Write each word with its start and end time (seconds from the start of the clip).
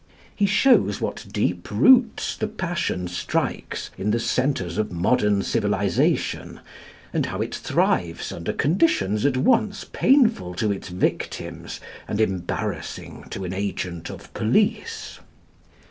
He 0.35 0.47
shows 0.47 0.99
what 0.99 1.27
deep 1.31 1.69
roots 1.69 2.35
the 2.35 2.47
passion 2.47 3.07
strikes 3.07 3.91
in 3.99 4.09
the 4.09 4.19
centres 4.19 4.79
of 4.79 4.91
modern 4.91 5.43
civilisation, 5.43 6.59
and 7.13 7.27
how 7.27 7.39
it 7.39 7.53
thrives 7.53 8.31
under 8.31 8.51
conditions 8.51 9.27
at 9.27 9.37
once 9.37 9.83
painful 9.83 10.55
to 10.55 10.71
its 10.71 10.87
victims 10.89 11.79
and 12.07 12.19
embarrassing 12.19 13.25
to 13.29 13.45
an 13.45 13.53
agent 13.53 14.09
of 14.09 14.33
police. 14.33 15.19